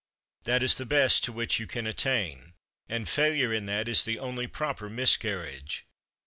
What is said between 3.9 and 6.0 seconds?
the only proper miscarriage.